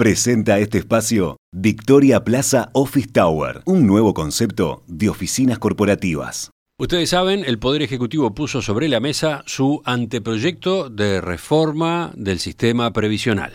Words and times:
Presenta 0.00 0.58
este 0.58 0.78
espacio 0.78 1.36
Victoria 1.52 2.24
Plaza 2.24 2.70
Office 2.72 3.08
Tower, 3.12 3.60
un 3.66 3.86
nuevo 3.86 4.14
concepto 4.14 4.82
de 4.86 5.10
oficinas 5.10 5.58
corporativas. 5.58 6.50
Ustedes 6.78 7.10
saben, 7.10 7.44
el 7.44 7.58
Poder 7.58 7.82
Ejecutivo 7.82 8.34
puso 8.34 8.62
sobre 8.62 8.88
la 8.88 8.98
mesa 8.98 9.42
su 9.44 9.82
anteproyecto 9.84 10.88
de 10.88 11.20
reforma 11.20 12.12
del 12.16 12.38
sistema 12.38 12.94
previsional. 12.94 13.52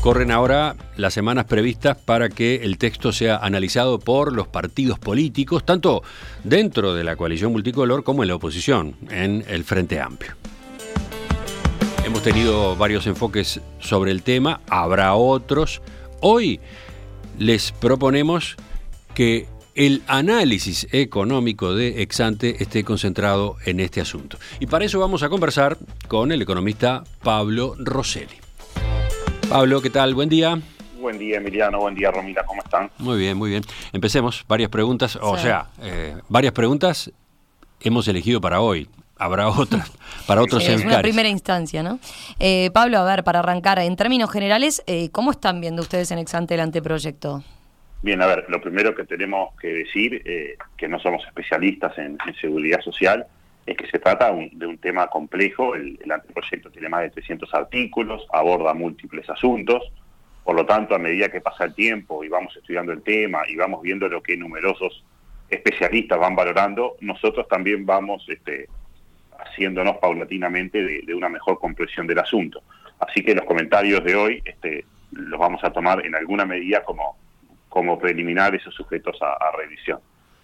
Corren 0.00 0.30
ahora 0.30 0.76
las 0.96 1.12
semanas 1.12 1.44
previstas 1.44 1.98
para 1.98 2.30
que 2.30 2.62
el 2.62 2.78
texto 2.78 3.12
sea 3.12 3.36
analizado 3.36 3.98
por 3.98 4.32
los 4.32 4.48
partidos 4.48 4.98
políticos, 4.98 5.66
tanto 5.66 6.02
dentro 6.44 6.94
de 6.94 7.04
la 7.04 7.16
coalición 7.16 7.52
multicolor 7.52 8.04
como 8.04 8.22
en 8.22 8.28
la 8.28 8.36
oposición, 8.36 8.96
en 9.10 9.44
el 9.46 9.64
Frente 9.64 10.00
Amplio. 10.00 10.34
Hemos 12.10 12.24
tenido 12.24 12.74
varios 12.74 13.06
enfoques 13.06 13.60
sobre 13.78 14.10
el 14.10 14.24
tema, 14.24 14.62
habrá 14.68 15.14
otros. 15.14 15.80
Hoy 16.20 16.58
les 17.38 17.70
proponemos 17.70 18.56
que 19.14 19.46
el 19.76 20.02
análisis 20.08 20.88
económico 20.90 21.72
de 21.72 22.02
Exante 22.02 22.64
esté 22.64 22.82
concentrado 22.82 23.58
en 23.64 23.78
este 23.78 24.00
asunto. 24.00 24.38
Y 24.58 24.66
para 24.66 24.84
eso 24.84 24.98
vamos 24.98 25.22
a 25.22 25.28
conversar 25.28 25.78
con 26.08 26.32
el 26.32 26.42
economista 26.42 27.04
Pablo 27.22 27.76
Rosselli. 27.78 28.40
Pablo, 29.48 29.80
¿qué 29.80 29.90
tal? 29.90 30.16
Buen 30.16 30.28
día. 30.28 30.60
Buen 31.00 31.16
día, 31.16 31.36
Emiliano. 31.36 31.78
Buen 31.78 31.94
día, 31.94 32.10
Romina. 32.10 32.42
¿Cómo 32.42 32.60
están? 32.60 32.90
Muy 32.98 33.18
bien, 33.18 33.38
muy 33.38 33.50
bien. 33.50 33.62
Empecemos. 33.92 34.44
Varias 34.48 34.68
preguntas. 34.68 35.14
O 35.14 35.38
sea, 35.38 35.68
eh, 35.80 36.16
varias 36.28 36.54
preguntas 36.54 37.12
hemos 37.80 38.08
elegido 38.08 38.40
para 38.40 38.60
hoy 38.60 38.88
habrá 39.20 39.48
otras 39.48 39.92
para 40.26 40.42
otros 40.42 40.66
Es 40.66 40.84
una 40.84 41.00
primera 41.02 41.28
instancia, 41.28 41.82
¿no? 41.82 42.00
Eh, 42.38 42.70
Pablo, 42.72 42.98
a 42.98 43.04
ver, 43.04 43.22
para 43.22 43.40
arrancar, 43.40 43.78
en 43.78 43.94
términos 43.96 44.30
generales, 44.30 44.82
eh, 44.86 45.10
¿cómo 45.10 45.30
están 45.30 45.60
viendo 45.60 45.82
ustedes 45.82 46.10
en 46.10 46.18
Exante 46.18 46.54
el 46.54 46.60
anteproyecto? 46.60 47.44
Bien, 48.02 48.22
a 48.22 48.26
ver, 48.26 48.46
lo 48.48 48.60
primero 48.60 48.94
que 48.94 49.04
tenemos 49.04 49.54
que 49.60 49.68
decir, 49.68 50.22
eh, 50.24 50.56
que 50.76 50.88
no 50.88 50.98
somos 51.00 51.22
especialistas 51.26 51.96
en, 51.98 52.16
seguridad 52.40 52.80
social, 52.80 53.26
es 53.66 53.76
que 53.76 53.86
se 53.88 53.98
trata 53.98 54.32
de 54.32 54.66
un 54.66 54.78
tema 54.78 55.06
complejo. 55.08 55.74
El, 55.74 55.98
el, 56.02 56.10
anteproyecto 56.10 56.70
tiene 56.70 56.88
más 56.88 57.02
de 57.02 57.10
300 57.10 57.52
artículos, 57.52 58.26
aborda 58.32 58.72
múltiples 58.72 59.28
asuntos. 59.28 59.82
Por 60.44 60.56
lo 60.56 60.64
tanto, 60.64 60.94
a 60.94 60.98
medida 60.98 61.28
que 61.28 61.42
pasa 61.42 61.64
el 61.64 61.74
tiempo 61.74 62.24
y 62.24 62.28
vamos 62.28 62.56
estudiando 62.56 62.92
el 62.92 63.02
tema 63.02 63.42
y 63.46 63.56
vamos 63.56 63.82
viendo 63.82 64.08
lo 64.08 64.22
que 64.22 64.36
numerosos 64.36 65.04
especialistas 65.50 66.18
van 66.18 66.36
valorando, 66.36 66.96
nosotros 67.00 67.46
también 67.48 67.84
vamos 67.84 68.24
este, 68.28 68.68
haciéndonos 69.42 69.98
paulatinamente 69.98 70.82
de, 70.82 71.14
una 71.14 71.28
mejor 71.28 71.58
comprensión 71.58 72.06
del 72.06 72.18
asunto. 72.18 72.62
Así 72.98 73.22
que 73.22 73.34
los 73.34 73.44
comentarios 73.44 74.04
de 74.04 74.14
hoy 74.14 74.42
este, 74.44 74.84
los 75.12 75.38
vamos 75.38 75.62
a 75.64 75.72
tomar 75.72 76.04
en 76.04 76.14
alguna 76.14 76.44
medida 76.44 76.82
como, 76.84 77.16
como 77.68 77.98
preliminares 77.98 78.66
o 78.66 78.70
sujetos 78.70 79.18
a, 79.22 79.56
revisión. 79.56 80.00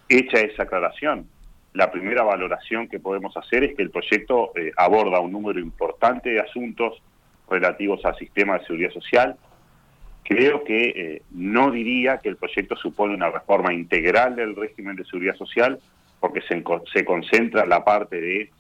Hecha 0.09 0.39
esa 0.41 0.65
aclaración, 0.65 1.29
la 1.75 1.91
primera 1.91 2.23
valoración 2.23 2.89
que 2.89 2.99
podemos 2.99 3.37
hacer 3.37 3.65
es 3.65 3.77
que 3.77 3.83
el 3.83 3.91
proyecto 3.91 4.53
eh, 4.57 4.73
aborda 4.77 5.21
un 5.21 5.33
número 5.33 5.61
importante 5.61 6.31
de 6.31 6.41
asuntos 6.41 7.03
relativos 7.49 8.05
al 8.05 8.17
sistema 8.17 8.59
de 8.59 8.65
seguridad 8.65 8.91
social. 8.91 9.37
Creo 10.25 10.65
que 10.65 10.89
eh, 10.89 11.23
no 11.31 11.71
diría 11.71 12.19
que 12.19 12.29
el 12.29 12.37
proyecto 12.37 12.77
supone 12.77 13.15
una 13.15 13.31
reforma 13.31 13.73
integral 13.73 14.37
del 14.37 14.57
régimen 14.57 14.97
de 14.97 15.05
seguridad 15.05 15.37
social, 15.37 15.79
porque 16.19 16.41
se, 16.43 16.63
se 16.93 17.05
concentra 17.05 17.67
la 17.67 17.85
parte 17.85 18.21
de 18.21 18.51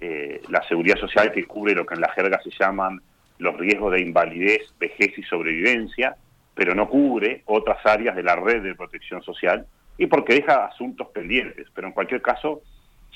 eh, 0.00 0.40
la 0.48 0.62
seguridad 0.68 0.98
social 0.98 1.32
que 1.32 1.44
cubre 1.44 1.74
lo 1.74 1.84
que 1.84 1.94
en 1.94 2.00
la 2.00 2.12
jerga 2.12 2.40
se 2.42 2.50
llaman 2.50 3.00
los 3.38 3.56
riesgos 3.56 3.92
de 3.92 4.00
invalidez, 4.00 4.74
vejez 4.78 5.16
y 5.16 5.22
sobrevivencia, 5.22 6.16
pero 6.54 6.74
no 6.74 6.88
cubre 6.88 7.42
otras 7.46 7.84
áreas 7.86 8.16
de 8.16 8.22
la 8.22 8.36
red 8.36 8.62
de 8.62 8.74
protección 8.74 9.22
social 9.22 9.66
y 9.96 10.06
porque 10.06 10.34
deja 10.34 10.66
asuntos 10.66 11.08
pendientes. 11.08 11.66
Pero 11.74 11.88
en 11.88 11.92
cualquier 11.92 12.22
caso, 12.22 12.62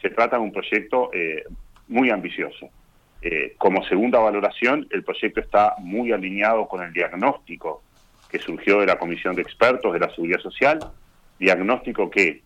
se 0.01 0.11
trata 0.11 0.37
de 0.37 0.43
un 0.43 0.53
proyecto 0.53 1.11
eh, 1.12 1.45
muy 1.89 2.11
ambicioso. 2.11 2.69
Eh, 3.21 3.55
como 3.56 3.85
segunda 3.85 4.19
valoración, 4.19 4.87
el 4.91 5.05
proyecto 5.05 5.41
está 5.41 5.75
muy 5.79 6.11
alineado 6.11 6.67
con 6.67 6.83
el 6.83 6.93
diagnóstico 6.93 7.83
que 8.29 8.39
surgió 8.39 8.81
de 8.81 8.87
la 8.87 8.99
Comisión 8.99 9.37
de 9.37 9.43
Expertos 9.43 9.93
de 9.93 10.01
la 10.01 10.11
Seguridad 10.11 10.41
Social, 10.41 10.81
diagnóstico 11.39 12.11
que 12.11 12.43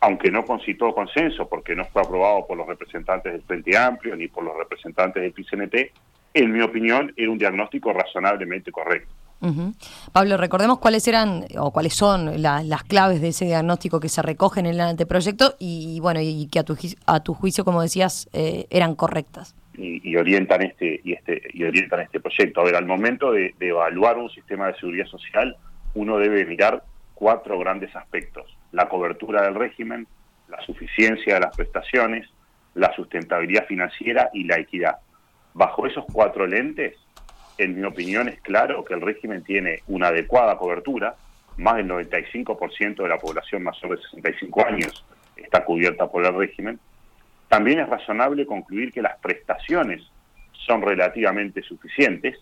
aunque 0.00 0.30
no 0.30 0.44
concitó 0.44 0.94
consenso 0.94 1.48
porque 1.48 1.74
no 1.74 1.84
fue 1.86 2.02
aprobado 2.02 2.46
por 2.46 2.56
los 2.56 2.66
representantes 2.66 3.32
del 3.32 3.42
Frente 3.42 3.76
Amplio 3.76 4.14
ni 4.16 4.28
por 4.28 4.44
los 4.44 4.56
representantes 4.56 5.22
del 5.22 5.32
PCNT, 5.32 5.92
en 6.34 6.52
mi 6.52 6.60
opinión 6.60 7.12
era 7.16 7.30
un 7.30 7.38
diagnóstico 7.38 7.92
razonablemente 7.92 8.70
correcto. 8.70 9.12
Pablo, 10.12 10.36
recordemos 10.36 10.80
cuáles 10.80 11.06
eran 11.06 11.44
o 11.56 11.70
cuáles 11.72 11.94
son 11.94 12.42
las 12.42 12.82
claves 12.82 13.20
de 13.20 13.28
ese 13.28 13.44
diagnóstico 13.44 14.00
que 14.00 14.08
se 14.08 14.20
recogen 14.20 14.66
en 14.66 14.74
el 14.74 14.80
anteproyecto 14.80 15.54
y, 15.60 16.00
bueno 16.00 16.20
y 16.20 16.48
que 16.48 16.58
a 16.58 16.64
tu, 16.64 16.76
a 17.06 17.22
tu 17.22 17.34
juicio, 17.34 17.64
como 17.64 17.80
decías, 17.80 18.28
eh, 18.32 18.66
eran 18.70 18.96
correctas. 18.96 19.54
Y, 19.74 20.16
orientan 20.16 20.62
este 20.62 21.00
y 21.04 21.12
este 21.12 21.40
y 21.52 21.62
orientan 21.62 22.00
este 22.00 22.18
proyecto. 22.18 22.62
A 22.62 22.64
ver, 22.64 22.74
al 22.74 22.86
momento 22.86 23.30
de 23.30 23.54
evaluar 23.60 24.18
un 24.18 24.28
sistema 24.30 24.66
de 24.66 24.74
seguridad 24.74 25.06
social, 25.06 25.56
uno 25.94 26.18
debe 26.18 26.44
mirar 26.44 26.82
cuatro 27.14 27.56
grandes 27.60 27.94
aspectos 27.94 28.57
la 28.72 28.88
cobertura 28.88 29.42
del 29.42 29.54
régimen, 29.54 30.06
la 30.48 30.60
suficiencia 30.62 31.34
de 31.34 31.40
las 31.40 31.56
prestaciones, 31.56 32.28
la 32.74 32.92
sustentabilidad 32.94 33.66
financiera 33.66 34.30
y 34.32 34.44
la 34.44 34.58
equidad. 34.58 34.98
Bajo 35.54 35.86
esos 35.86 36.04
cuatro 36.12 36.46
lentes, 36.46 36.94
en 37.58 37.80
mi 37.80 37.84
opinión 37.84 38.28
es 38.28 38.40
claro 38.40 38.84
que 38.84 38.94
el 38.94 39.00
régimen 39.00 39.42
tiene 39.42 39.82
una 39.88 40.08
adecuada 40.08 40.56
cobertura, 40.56 41.16
más 41.56 41.76
del 41.76 41.88
95% 41.88 43.02
de 43.02 43.08
la 43.08 43.18
población 43.18 43.64
mayor 43.64 43.96
de 43.96 44.02
65 44.02 44.66
años 44.66 45.04
está 45.36 45.64
cubierta 45.64 46.06
por 46.06 46.24
el 46.24 46.34
régimen. 46.34 46.78
También 47.48 47.80
es 47.80 47.88
razonable 47.88 48.46
concluir 48.46 48.92
que 48.92 49.02
las 49.02 49.18
prestaciones 49.18 50.02
son 50.52 50.82
relativamente 50.82 51.62
suficientes, 51.62 52.38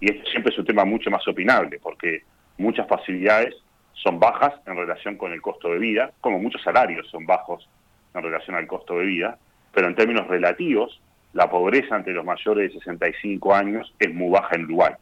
y 0.00 0.10
esto 0.10 0.28
siempre 0.30 0.52
es 0.52 0.58
un 0.58 0.66
tema 0.66 0.84
mucho 0.84 1.10
más 1.10 1.26
opinable, 1.26 1.78
porque 1.78 2.24
muchas 2.58 2.86
facilidades 2.88 3.54
son 4.02 4.18
bajas 4.18 4.54
en 4.66 4.76
relación 4.76 5.16
con 5.16 5.32
el 5.32 5.42
costo 5.42 5.68
de 5.70 5.78
vida, 5.78 6.12
como 6.20 6.38
muchos 6.38 6.62
salarios 6.62 7.08
son 7.10 7.26
bajos 7.26 7.68
en 8.14 8.22
relación 8.22 8.56
al 8.56 8.66
costo 8.66 8.98
de 8.98 9.06
vida, 9.06 9.38
pero 9.72 9.88
en 9.88 9.94
términos 9.94 10.26
relativos, 10.26 11.00
la 11.32 11.50
pobreza 11.50 11.96
entre 11.96 12.14
los 12.14 12.24
mayores 12.24 12.72
de 12.72 12.78
65 12.78 13.54
años 13.54 13.94
es 13.98 14.12
muy 14.12 14.30
baja 14.30 14.56
en 14.56 14.64
Uruguay, 14.64 14.92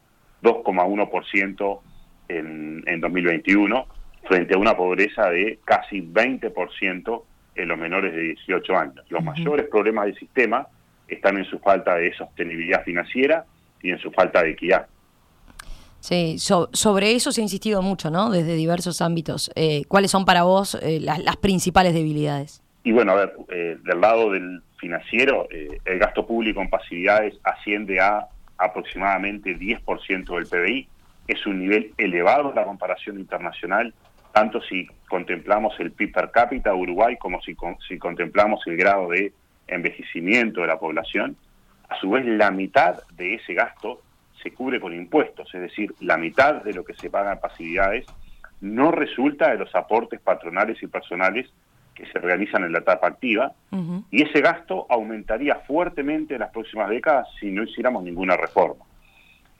2,1% 0.43 1.79
en, 2.29 2.83
en 2.85 3.01
2021, 3.01 3.87
frente 4.27 4.55
a 4.55 4.57
una 4.57 4.75
pobreza 4.75 5.29
de 5.29 5.59
casi 5.63 6.01
20% 6.01 7.23
en 7.55 7.67
los 7.67 7.77
menores 7.77 8.13
de 8.13 8.21
18 8.21 8.77
años. 8.77 9.05
Los 9.09 9.23
mayores 9.23 9.67
problemas 9.67 10.05
del 10.05 10.17
sistema 10.17 10.67
están 11.07 11.37
en 11.37 11.45
su 11.45 11.59
falta 11.59 11.95
de 11.95 12.13
sostenibilidad 12.13 12.83
financiera 12.83 13.45
y 13.81 13.91
en 13.91 13.99
su 13.99 14.11
falta 14.11 14.43
de 14.43 14.51
equidad. 14.51 14.87
Sí, 15.99 16.37
sobre 16.39 17.13
eso 17.13 17.31
se 17.31 17.41
ha 17.41 17.43
insistido 17.43 17.81
mucho, 17.81 18.09
¿no? 18.09 18.29
Desde 18.29 18.55
diversos 18.55 19.01
ámbitos. 19.01 19.51
Eh, 19.55 19.83
¿Cuáles 19.87 20.11
son 20.11 20.25
para 20.25 20.43
vos 20.43 20.77
eh, 20.81 20.99
las, 21.01 21.37
principales 21.37 21.93
debilidades? 21.93 22.63
Y 22.83 22.91
bueno, 22.91 23.13
a 23.13 23.15
ver, 23.15 23.33
eh, 23.49 23.77
del 23.83 23.99
lado 23.99 24.31
del 24.31 24.61
financiero, 24.77 25.47
el 25.49 25.99
gasto 25.99 26.25
público 26.25 26.61
en 26.61 26.69
pasividades 26.69 27.35
asciende 27.43 27.99
a 27.99 28.27
aproximadamente 28.57 29.57
10% 29.57 30.35
del 30.35 30.45
PBI. 30.45 30.87
Es 31.27 31.45
un 31.45 31.59
nivel 31.59 31.93
elevado 31.97 32.49
en 32.49 32.55
la 32.55 32.63
comparación 32.63 33.19
internacional, 33.19 33.93
tanto 34.33 34.61
si 34.61 34.87
contemplamos 35.09 35.77
el 35.79 35.91
PIB 35.91 36.13
per 36.13 36.31
cápita 36.31 36.69
de 36.69 36.77
Uruguay 36.77 37.17
como 37.17 37.41
si 37.41 37.55
contemplamos 37.97 38.61
el 38.67 38.77
grado 38.77 39.09
de 39.09 39.33
envejecimiento 39.67 40.61
de 40.61 40.67
la 40.67 40.79
población. 40.79 41.35
A 41.89 41.99
su 41.99 42.11
vez, 42.11 42.25
la 42.25 42.51
mitad 42.51 43.01
de 43.15 43.35
ese 43.35 43.53
gasto 43.53 44.01
se 44.47 44.53
cubre 44.53 44.79
con 44.79 44.93
impuestos, 44.93 45.53
es 45.53 45.61
decir, 45.61 45.93
la 45.99 46.15
mitad 46.15 46.63
de 46.63 46.73
lo 46.73 46.85
que 46.85 46.93
se 46.93 47.09
paga 47.09 47.33
en 47.33 47.39
pasividades 47.39 48.05
no 48.61 48.91
resulta 48.91 49.51
de 49.51 49.57
los 49.57 49.75
aportes 49.75 50.21
patronales 50.21 50.81
y 50.81 50.87
personales 50.87 51.49
que 51.93 52.05
se 52.05 52.19
realizan 52.19 52.63
en 52.63 52.71
la 52.71 52.79
etapa 52.79 53.07
activa, 53.07 53.51
y 54.11 54.23
ese 54.23 54.39
gasto 54.39 54.85
aumentaría 54.89 55.55
fuertemente 55.67 56.35
en 56.35 56.41
las 56.41 56.51
próximas 56.51 56.89
décadas 56.89 57.27
si 57.39 57.51
no 57.51 57.63
hiciéramos 57.63 58.03
ninguna 58.03 58.37
reforma. 58.37 58.85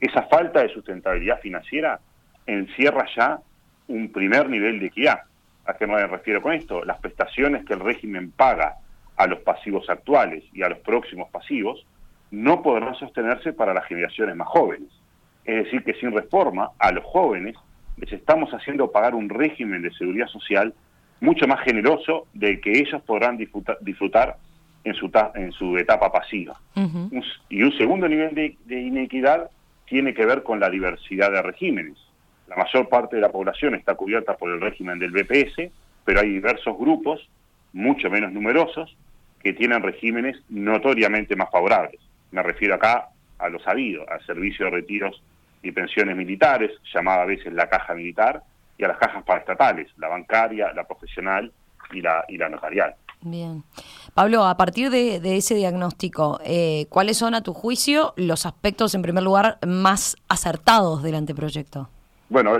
Esa 0.00 0.22
falta 0.22 0.62
de 0.62 0.68
sustentabilidad 0.70 1.40
financiera 1.40 2.00
encierra 2.46 3.06
ya 3.14 3.40
un 3.88 4.10
primer 4.10 4.48
nivel 4.48 4.78
de 4.80 4.86
equidad. 4.86 5.22
¿A 5.66 5.74
qué 5.74 5.86
me 5.86 6.06
refiero 6.06 6.40
con 6.40 6.52
esto? 6.52 6.84
Las 6.84 6.98
prestaciones 7.00 7.66
que 7.66 7.74
el 7.74 7.80
régimen 7.80 8.30
paga 8.30 8.76
a 9.16 9.26
los 9.26 9.40
pasivos 9.40 9.90
actuales 9.90 10.44
y 10.52 10.62
a 10.62 10.68
los 10.68 10.78
próximos 10.78 11.28
pasivos 11.30 11.84
no 12.30 12.62
podrán 12.62 12.94
sostenerse 12.96 13.52
para 13.52 13.74
las 13.74 13.86
generaciones 13.86 14.36
más 14.36 14.48
jóvenes. 14.48 14.88
Es 15.44 15.64
decir, 15.64 15.82
que 15.82 15.94
sin 15.94 16.12
reforma 16.12 16.70
a 16.78 16.92
los 16.92 17.04
jóvenes 17.04 17.56
les 17.96 18.12
estamos 18.12 18.50
haciendo 18.50 18.90
pagar 18.92 19.14
un 19.14 19.28
régimen 19.28 19.82
de 19.82 19.92
seguridad 19.92 20.28
social 20.28 20.74
mucho 21.20 21.46
más 21.46 21.60
generoso 21.62 22.26
del 22.32 22.60
que 22.60 22.78
ellos 22.78 23.02
podrán 23.02 23.36
disfrutar, 23.36 24.36
en 24.84 24.94
su, 24.94 25.10
en 25.34 25.52
su 25.52 25.76
etapa 25.76 26.12
pasiva. 26.12 26.60
y 27.48 27.62
un 27.62 27.72
segundo 27.72 28.08
nivel 28.08 28.34
de, 28.34 28.56
de 28.66 28.80
inequidad 28.80 29.50
tiene 29.86 30.14
que 30.14 30.26
ver 30.26 30.42
con 30.42 30.60
la 30.60 30.70
diversidad 30.70 31.32
de 31.32 31.42
regímenes. 31.42 31.96
La 32.46 32.56
mayor 32.56 32.88
parte 32.88 33.16
de 33.16 33.22
la 33.22 33.32
población 33.32 33.74
está 33.74 33.94
cubierta 33.94 34.36
por 34.36 34.50
el 34.50 34.60
régimen 34.60 34.98
del 34.98 35.10
BPS, 35.10 35.70
pero 36.04 36.20
hay 36.20 36.28
diversos 36.28 36.78
grupos, 36.78 37.28
mucho 37.72 38.08
menos 38.10 38.32
numerosos, 38.32 38.96
que 39.42 39.52
tienen 39.52 39.82
regímenes 39.82 40.36
notoriamente 40.48 41.36
más 41.36 41.50
favorables. 41.50 42.00
Me 42.30 42.42
refiero 42.42 42.74
acá 42.74 43.08
a 43.38 43.48
lo 43.48 43.58
sabido, 43.60 44.04
al 44.10 44.24
servicio 44.26 44.66
de 44.66 44.72
retiros 44.72 45.22
y 45.62 45.72
pensiones 45.72 46.16
militares, 46.16 46.72
llamada 46.94 47.22
a 47.22 47.26
veces 47.26 47.52
la 47.52 47.68
caja 47.68 47.94
militar, 47.94 48.42
y 48.76 48.84
a 48.84 48.88
las 48.88 48.98
cajas 48.98 49.24
paraestatales, 49.24 49.88
la 49.98 50.08
bancaria, 50.08 50.72
la 50.72 50.84
profesional 50.84 51.52
y 51.92 52.00
la, 52.00 52.24
y 52.28 52.36
la 52.38 52.48
notarial. 52.48 52.94
Bien. 53.20 53.64
Pablo, 54.14 54.44
a 54.44 54.56
partir 54.56 54.90
de, 54.90 55.36
ese 55.36 55.56
diagnóstico, 55.56 56.40
eh, 56.44 56.86
¿cuáles 56.88 57.16
son 57.16 57.34
a 57.34 57.42
tu 57.42 57.52
juicio 57.52 58.14
los 58.16 58.46
aspectos, 58.46 58.94
en 58.94 59.02
primer 59.02 59.24
lugar, 59.24 59.58
más 59.66 60.16
acertados 60.28 61.02
del 61.02 61.16
anteproyecto? 61.16 61.88
Bueno, 62.28 62.58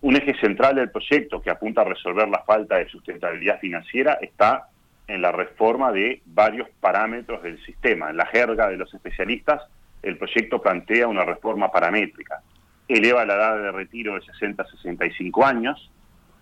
un 0.00 0.16
eje 0.16 0.34
central 0.40 0.76
del 0.76 0.90
proyecto 0.90 1.40
que 1.40 1.50
apunta 1.50 1.82
a 1.82 1.84
resolver 1.84 2.28
la 2.28 2.42
falta 2.42 2.78
de 2.78 2.88
sustentabilidad 2.88 3.60
financiera 3.60 4.14
está 4.20 4.68
en 5.06 5.22
la 5.22 5.32
reforma 5.32 5.92
de 5.92 6.22
varios 6.26 6.68
parámetros 6.80 7.42
del 7.42 7.62
sistema. 7.64 8.10
En 8.10 8.16
la 8.16 8.26
jerga 8.26 8.68
de 8.68 8.76
los 8.76 8.92
especialistas, 8.94 9.62
el 10.02 10.16
proyecto 10.18 10.60
plantea 10.60 11.08
una 11.08 11.24
reforma 11.24 11.70
paramétrica. 11.70 12.42
Eleva 12.88 13.24
la 13.24 13.34
edad 13.34 13.56
de 13.62 13.72
retiro 13.72 14.14
de 14.14 14.22
60 14.22 14.62
a 14.62 14.66
65 14.66 15.44
años, 15.44 15.90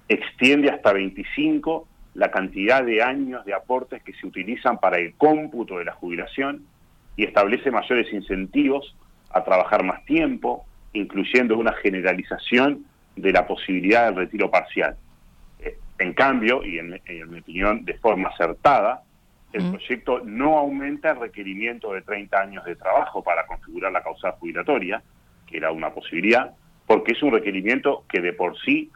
extiende 0.08 0.70
hasta 0.70 0.92
25 0.92 1.88
la 2.14 2.30
cantidad 2.30 2.84
de 2.84 3.02
años 3.02 3.44
de 3.44 3.54
aportes 3.54 4.02
que 4.02 4.12
se 4.14 4.26
utilizan 4.26 4.78
para 4.78 4.98
el 4.98 5.14
cómputo 5.14 5.78
de 5.78 5.84
la 5.84 5.92
jubilación 5.92 6.66
y 7.16 7.24
establece 7.24 7.70
mayores 7.70 8.12
incentivos 8.12 8.94
a 9.30 9.44
trabajar 9.44 9.82
más 9.84 10.04
tiempo, 10.04 10.66
incluyendo 10.92 11.56
una 11.56 11.72
generalización 11.72 12.84
de 13.16 13.32
la 13.32 13.46
posibilidad 13.46 14.06
del 14.06 14.16
retiro 14.16 14.50
parcial. 14.50 14.96
En 16.02 16.14
cambio, 16.14 16.64
y 16.64 16.78
en, 16.78 16.90
mi 17.30 17.38
opinión 17.38 17.84
de 17.84 17.94
forma 17.94 18.30
acertada, 18.30 19.04
el 19.52 19.70
proyecto 19.70 20.20
no 20.24 20.58
aumenta 20.58 21.12
el 21.12 21.20
requerimiento 21.20 21.92
de 21.92 22.02
30 22.02 22.40
años 22.40 22.64
de 22.64 22.74
trabajo 22.74 23.22
para 23.22 23.46
configurar 23.46 23.92
la 23.92 24.02
causa 24.02 24.32
jubilatoria, 24.32 25.00
que 25.46 25.58
era 25.58 25.70
una 25.70 25.90
posibilidad, 25.90 26.56
porque 26.88 27.12
es 27.12 27.22
un 27.22 27.30
requerimiento 27.30 28.04
que 28.08 28.20
de 28.20 28.32
por 28.32 28.58
sí 28.62 28.90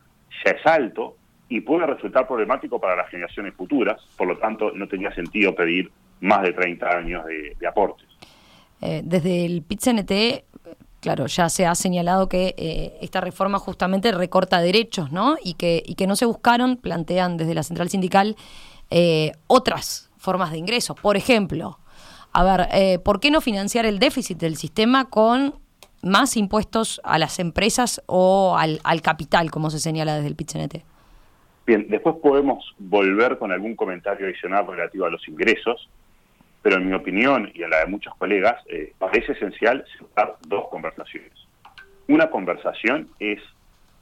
ya 0.44 0.50
es 0.50 0.67
alto 0.67 1.17
y 1.49 1.61
puede 1.61 1.87
resultar 1.87 2.26
problemático 2.26 2.81
para 2.81 2.97
las 2.97 3.08
generaciones 3.08 3.55
futuras, 3.55 4.03
por 4.17 4.26
lo 4.26 4.38
tanto 4.38 4.73
no 4.73 4.88
tenía 4.88 5.14
sentido 5.14 5.55
pedir 5.55 5.93
más 6.20 6.43
de 6.43 6.55
30 6.55 6.88
años 6.88 7.25
de, 7.25 7.67
aportes. 7.69 8.08
Eh, 8.81 9.03
desde 9.05 9.47
el 9.47 9.62
PIT-CNT, 9.62 10.56
claro, 11.06 11.26
ya 11.26 11.49
se 11.49 11.67
ha 11.67 11.75
señalado 11.76 12.29
que 12.29 12.56
eh, 12.58 12.99
esta 13.00 13.20
reforma 13.20 13.61
justamente 13.61 14.11
recorta 14.11 14.61
derechos, 14.61 15.12
¿no? 15.12 15.37
Y 15.41 15.55
que, 15.55 15.81
y 15.87 15.94
que 15.94 16.08
no 16.08 16.17
se 16.17 16.25
buscaron, 16.25 16.79
plantean 16.79 17.37
desde 17.37 17.55
la 17.55 17.62
central 17.62 17.88
sindical, 17.88 18.35
eh, 18.91 19.31
otras 19.47 20.11
formas 20.19 20.50
de 20.50 20.58
ingreso. 20.58 20.97
Por 20.97 21.17
ejemplo, 21.17 21.79
a 22.32 22.43
ver, 22.43 23.03
¿por 23.05 23.20
qué 23.20 23.31
no 23.31 23.41
financiar 23.41 23.87
el 23.87 24.00
déficit 24.00 24.37
del 24.37 24.56
sistema 24.56 25.08
con 25.08 25.55
más 26.03 26.37
impuestos 26.37 27.00
a 27.05 27.20
las 27.20 27.38
empresas 27.38 28.03
o 28.06 28.56
al, 28.58 28.81
al 28.82 29.00
capital, 29.00 29.53
como 29.53 29.70
se 29.70 29.79
señala 29.79 30.17
desde 30.17 30.26
el 30.26 30.35
PIT-CNT? 30.35 30.82
Bien, 31.69 31.87
después 31.88 32.17
podemos 32.20 32.75
volver 32.81 33.38
con 33.38 33.53
algún 33.53 33.76
comentario 33.76 34.26
adicional 34.26 34.67
relativo 34.67 35.06
a 35.06 35.11
los 35.11 35.29
ingresos, 35.29 35.88
pero 36.67 36.79
en 36.79 36.89
mi 36.89 36.95
opinión 36.95 37.49
y 37.55 37.63
a 37.63 37.69
la 37.69 37.79
de 37.79 37.87
muchos 37.87 38.13
colegas, 38.17 38.61
eh, 38.67 38.93
parece 38.99 39.35
esencial 39.35 39.85
separar 39.97 40.35
dos 40.49 40.67
conversaciones. 40.69 41.31
Una 42.09 42.29
conversación 42.29 43.09
es 43.21 43.39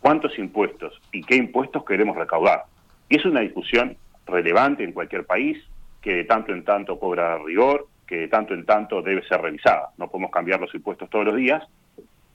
cuántos 0.00 0.38
impuestos 0.38 0.98
y 1.12 1.20
qué 1.24 1.36
impuestos 1.36 1.84
queremos 1.84 2.16
recaudar. 2.16 2.62
Y 3.10 3.18
es 3.18 3.26
una 3.26 3.40
discusión 3.40 3.98
relevante 4.24 4.82
en 4.82 4.92
cualquier 4.92 5.26
país, 5.26 5.62
que 6.00 6.14
de 6.14 6.24
tanto 6.24 6.52
en 6.54 6.64
tanto 6.64 6.98
cobra 6.98 7.36
rigor, 7.36 7.86
que 8.06 8.16
de 8.16 8.28
tanto 8.28 8.54
en 8.54 8.64
tanto 8.64 9.02
debe 9.02 9.22
ser 9.28 9.42
revisada. 9.42 9.90
No 9.98 10.08
podemos 10.08 10.30
cambiar 10.30 10.58
los 10.58 10.74
impuestos 10.74 11.10
todos 11.10 11.26
los 11.26 11.36
días, 11.36 11.62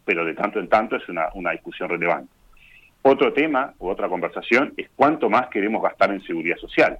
pero 0.06 0.26
de 0.26 0.36
tanto 0.36 0.60
en 0.60 0.70
tanto 0.70 0.96
es 0.96 1.10
una, 1.10 1.30
una 1.34 1.54
discusión 1.54 1.90
relevante. 1.90 2.32
Otro 3.02 3.34
tema 3.34 3.74
u 3.80 3.90
otra 3.90 4.08
conversación 4.08 4.76
es 4.78 4.92
cuánto 4.96 5.28
más 5.28 5.48
queremos 5.48 5.82
gastar 5.82 6.12
en 6.12 6.22
seguridad 6.22 6.58
social. 6.58 7.00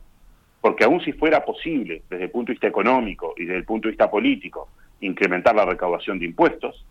Porque 0.62 0.84
aun 0.84 1.00
si 1.02 1.14
fuera 1.14 1.44
posible, 1.46 2.04
desde 2.10 2.26
el 2.26 2.32
punto 2.32 2.50
de 2.50 2.54
vista 2.54 2.68
económico 2.68 3.34
y 3.38 3.46
desde 3.46 3.60
el 3.60 3.66
punto 3.66 3.88
de 3.88 3.92
vista 3.92 4.12
político, 4.12 4.70
incrementar 5.02 5.56
la 5.56 5.66
recaudación 5.66 6.20
de 6.20 6.26
impuestos, 6.26 6.86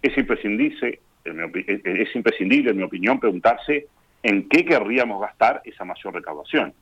es 0.00 0.16
imprescindible, 0.16 1.00
es 1.24 2.16
imprescindible, 2.16 2.70
en 2.70 2.76
mi 2.76 2.84
opinión, 2.84 3.18
preguntarse 3.18 3.88
en 4.22 4.48
qué 4.48 4.64
querríamos 4.64 5.20
gastar 5.20 5.60
esa 5.64 5.84
mayor 5.84 6.14
recaudación. 6.14 6.72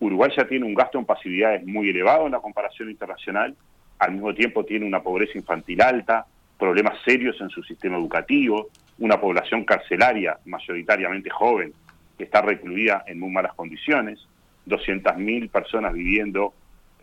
Uruguay 0.00 0.30
ya 0.36 0.46
tiene 0.46 0.66
un 0.66 0.74
gasto 0.74 0.98
en 0.98 1.04
pasividades 1.04 1.64
muy 1.64 1.88
elevado 1.88 2.26
en 2.26 2.32
la 2.32 2.40
comparación 2.40 2.90
internacional, 2.90 3.54
al 3.98 4.12
mismo 4.12 4.34
tiempo 4.34 4.64
tiene 4.64 4.84
una 4.84 5.02
pobreza 5.02 5.38
infantil 5.38 5.80
alta, 5.80 6.26
problemas 6.58 6.98
serios 7.04 7.40
en 7.40 7.48
su 7.48 7.62
sistema 7.62 7.96
educativo, 7.96 8.68
una 8.98 9.20
población 9.20 9.64
carcelaria 9.64 10.38
mayoritariamente 10.44 11.30
joven 11.30 11.72
que 12.16 12.24
está 12.24 12.42
recluida 12.42 13.04
en 13.06 13.20
muy 13.20 13.30
malas 13.30 13.54
condiciones, 13.54 14.26
200.000 14.66 15.50
personas 15.50 15.92
viviendo 15.92 16.52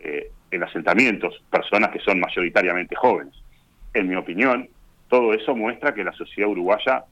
eh, 0.00 0.30
en 0.50 0.62
asentamientos, 0.62 1.42
personas 1.50 1.90
que 1.90 1.98
son 2.00 2.20
mayoritariamente 2.20 2.94
jóvenes. 2.94 3.34
En 3.92 4.08
mi 4.08 4.16
opinión, 4.16 4.68
todo 5.08 5.34
eso 5.34 5.54
muestra 5.54 5.94
que 5.94 6.04
la 6.04 6.12
sociedad 6.12 6.50
uruguaya 6.50 7.04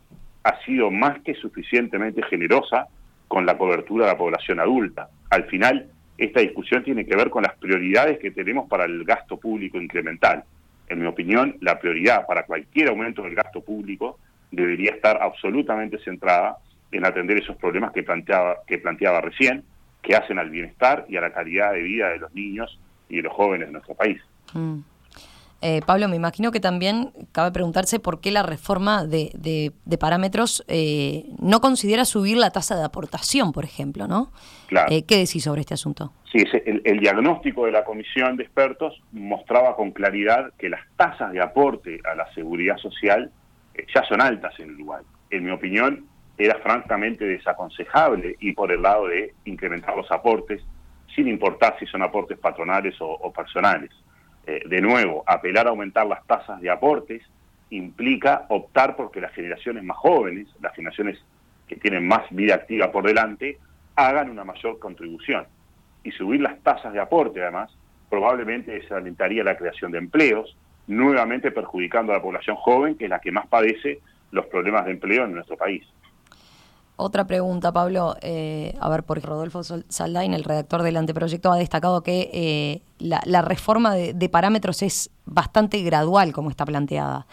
ha 0.44 0.64
sido 0.64 0.90
más 0.90 1.20
que 1.20 1.34
suficientemente 1.34 2.22
generosa 2.25 2.88
con 3.28 3.46
la 3.46 3.56
cobertura 3.56 4.06
de 4.06 4.12
la 4.12 4.19
población 4.19 4.60
adulta. 4.60 5.08
Al 5.31 5.44
final, 5.44 5.88
esta 6.19 6.40
discusión 6.40 6.84
tiene 6.84 7.06
que 7.06 7.16
ver 7.16 7.31
con 7.31 7.43
las 7.43 7.56
prioridades 7.56 8.19
que 8.19 8.31
tenemos 8.31 8.69
para 8.69 8.84
el 8.84 9.05
gasto 9.05 9.38
público 9.38 9.81
incremental. 9.81 10.44
En 10.88 11.00
mi 11.00 11.06
opinión, 11.06 11.56
la 11.60 11.78
prioridad 11.78 12.26
para 12.26 12.44
cualquier 12.44 12.88
aumento 12.88 13.22
del 13.22 13.34
gasto 13.34 13.62
público 13.62 14.19
debería 14.50 14.90
estar 14.90 15.22
absolutamente 15.22 15.98
centrada 16.05 16.58
en 16.90 17.06
atender 17.06 17.38
esos 17.38 17.56
problemas 17.56 17.93
que 17.93 18.02
planteaba, 18.02 18.58
que 18.66 18.78
planteaba 18.78 19.22
recién, 19.22 19.64
que 20.02 20.14
hacen 20.16 20.38
al 20.38 20.50
bienestar 20.50 21.06
y 21.08 21.16
a 21.16 21.20
la 21.20 21.32
calidad 21.32 21.72
de 21.72 21.82
vida 21.82 22.08
de 22.08 22.19
los 22.19 22.34
niños 22.34 22.78
y 23.08 23.16
de 23.16 23.22
los 23.22 23.32
jóvenes 23.32 23.69
de 23.69 23.72
nuestro 23.72 23.94
país. 23.94 24.20
Mm. 24.52 24.81
Eh, 25.64 25.81
Pablo, 25.87 26.08
me 26.08 26.16
imagino 26.16 26.50
que 26.50 26.58
también 26.58 27.12
cabe 27.31 27.52
preguntarse 27.52 28.00
por 28.00 28.20
qué 28.20 28.32
la 28.32 28.43
reforma 28.43 29.06
de, 29.06 29.31
de, 29.34 29.98
parámetros 29.98 30.65
eh, 30.67 31.27
no 31.41 31.60
considera 31.60 32.05
subir 32.05 32.36
la 32.36 32.50
tasa 32.50 32.77
de 32.77 32.82
aportación, 32.82 33.53
por 33.53 33.65
ejemplo, 33.65 34.08
¿no? 34.08 34.32
Claro. 34.67 34.91
Eh, 34.91 35.05
¿Qué 35.06 35.19
decís 35.19 35.44
sobre 35.44 35.60
este 35.60 35.74
asunto? 35.74 36.12
Sí, 36.32 36.38
el, 36.67 36.82
el, 36.84 36.98
diagnóstico 36.98 37.67
de 37.67 37.70
la 37.70 37.84
comisión 37.84 38.36
de 38.36 38.43
expertos 38.43 39.00
mostraba 39.12 39.77
con 39.77 39.93
claridad 39.93 40.53
que 40.58 40.69
las 40.69 40.81
tasas 40.96 41.31
de 41.31 41.41
aporte 41.41 42.00
a 42.10 42.17
la 42.17 42.32
seguridad 42.34 42.77
social 42.79 43.31
ya 43.94 44.03
son 44.08 44.20
altas 44.20 44.58
en 44.58 44.74
Uruguay. 44.74 45.05
En 45.31 45.44
mi 45.44 45.53
opinión, 45.53 46.06
era 46.44 46.58
francamente 46.58 47.25
desaconsejable 47.25 48.37
y 48.41 48.53
por 48.53 48.72
el 48.72 48.82
lado 48.82 49.06
de 49.06 49.34
incrementar 49.44 49.96
los 49.96 50.11
aportes, 50.11 50.63
sin 51.15 51.29
importar 51.29 51.77
si 51.79 51.87
son 51.87 52.03
aportes 52.03 52.39
patronales 52.39 52.96
o, 53.01 53.32
personales. 53.32 53.91
Eh, 54.46 54.63
de 54.67 54.81
nuevo, 54.81 55.22
apelar 55.27 55.67
a 55.67 55.70
aumentar 55.70 56.06
las 56.06 56.27
tasas 56.27 56.61
de 56.61 56.70
aportes 56.70 57.22
implica 57.70 58.46
optar 58.49 58.96
porque 58.96 59.20
las 59.20 59.32
generaciones 59.32 59.84
más 59.84 59.96
jóvenes, 59.96 60.49
las 60.61 60.75
generaciones 60.75 61.19
que 61.69 61.77
tienen 61.77 62.06
más 62.06 62.22
vida 62.31 62.56
activa 62.56 62.91
por 62.91 63.05
delante, 63.05 63.58
hagan 63.94 64.31
una 64.31 64.44
mayor 64.44 64.79
contribución. 64.79 65.46
Y 66.03 66.11
subir 66.11 66.41
las 66.41 66.61
tasas 66.63 66.93
de 66.93 67.01
aporte, 67.01 67.41
además, 67.41 67.70
probablemente 68.11 68.72
desalentaría 68.72 69.44
la 69.44 69.56
creación 69.56 69.93
de 69.93 69.99
empleos, 69.99 70.56
nuevamente 70.87 71.51
perjudicando 71.51 72.13
a 72.13 72.17
la 72.17 72.22
población 72.22 72.56
joven, 72.56 72.96
que 72.96 73.05
es 73.05 73.11
la 73.11 73.20
que 73.20 73.31
más 73.31 73.46
padece 73.46 74.01
los 74.32 74.46
problemas 74.46 74.84
de 74.87 74.93
empleo 74.93 75.25
en 75.25 75.34
nuestro 75.34 75.56
país. 75.56 75.87
Otra 76.96 77.27
pregunta, 77.27 77.72
Pablo. 77.72 78.17
Eh, 78.22 78.75
a 78.81 78.89
ver, 78.91 79.03
porque 79.03 79.27
Rodolfo 79.27 79.63
Saldain, 79.63 80.34
el 80.34 80.44
redactor 80.44 80.82
del 80.82 80.96
anteproyecto, 80.96 81.51
ha 81.51 81.56
destacado 81.56 82.03
que 82.03 82.31
eh, 82.32 82.81
la, 82.99 83.43
reforma 83.43 83.94
de, 83.94 84.29
parámetros 84.29 84.82
es 84.82 85.11
bastante 85.25 85.82
gradual, 85.82 86.32
como 86.32 86.51
está 86.51 86.65
planteada. 86.65 87.27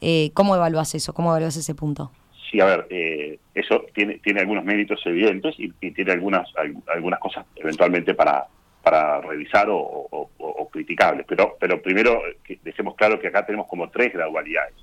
Eh, 0.00 0.30
¿Cómo 0.34 0.56
evalúas 0.56 0.94
eso? 0.94 1.14
¿Cómo 1.14 1.30
evalúas 1.30 1.56
ese 1.56 1.74
punto? 1.74 2.10
Sí, 2.50 2.60
a 2.60 2.66
ver, 2.66 3.38
eso 3.54 3.84
tiene, 3.94 4.18
tiene 4.18 4.40
algunos 4.40 4.64
méritos 4.64 5.00
evidentes 5.06 5.54
y, 5.58 5.70
tiene 5.92 6.12
algunas, 6.12 6.48
algunas 6.92 7.18
cosas 7.18 7.46
eventualmente 7.56 8.14
para, 8.14 8.46
para 8.82 9.20
revisar 9.22 9.68
o, 9.70 10.28
criticables. 10.70 11.24
Pero, 11.28 11.56
pero 11.58 11.80
primero 11.80 12.20
que 12.42 12.58
dejemos 12.62 12.96
claro 12.96 13.18
que 13.20 13.28
acá 13.28 13.46
tenemos 13.46 13.68
como 13.68 13.88
tres 13.90 14.12
gradualidades. 14.12 14.74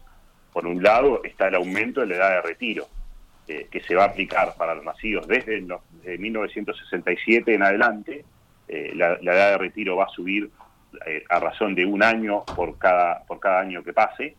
Por 0.52 0.66
un 0.66 0.82
lado 0.82 1.22
está 1.24 1.48
el 1.48 1.56
aumento 1.56 2.02
de 2.02 2.08
la 2.08 2.16
edad 2.16 2.30
de 2.30 2.42
retiro, 2.42 2.88
eh, 3.48 3.68
que 3.72 3.82
se 3.82 3.96
va 3.96 4.04
a 4.04 4.08
aplicar 4.08 4.54
para 4.56 4.76
los 4.76 4.86
nacidos 4.86 5.28
desde, 5.28 5.62
los, 5.62 5.82
1967 6.04 7.54
en 7.54 7.64
adelante. 7.64 8.24
Eh, 8.68 8.94
la, 8.96 9.14
edad 9.16 9.52
de 9.52 9.58
retiro 9.58 9.96
va 9.98 10.06
a 10.06 10.10
subir 10.10 10.50
eh, 11.06 11.24
a 11.30 11.40
razón 11.40 11.76
de 11.76 11.86
un 11.86 12.04
año 12.04 12.46
por 12.56 12.78
cada, 12.78 13.24
por 13.26 13.40
cada 13.40 13.60
año 13.60 13.84
que 13.84 13.94
pase, 13.94 14.36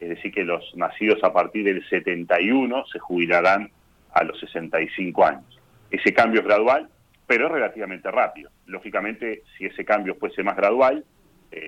es 0.00 0.08
decir, 0.08 0.32
que 0.32 0.42
los 0.42 0.74
nacidos 0.74 1.22
a 1.22 1.32
partir 1.32 1.64
del 1.64 1.86
71 1.88 2.86
se 2.86 2.98
jubilarán 2.98 3.70
a 4.12 4.24
los 4.24 4.40
65 4.40 5.24
años. 5.24 5.60
Ese 5.90 6.12
cambio 6.14 6.40
es 6.40 6.46
gradual, 6.46 6.88
pero 7.26 7.46
es 7.46 7.52
relativamente 7.52 8.10
rápido. 8.10 8.50
Lógicamente, 8.66 9.42
si 9.56 9.66
ese 9.66 9.84
cambio 9.84 10.16
fuese 10.16 10.42
más 10.42 10.56
gradual, 10.56 11.04